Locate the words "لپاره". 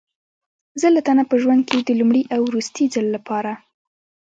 3.15-3.51